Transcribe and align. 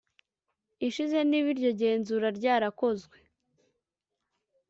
ishize 0.87 1.17
niba 1.29 1.47
iryo 1.53 1.71
genzura 1.81 2.27
ryarakozwe 2.37 3.17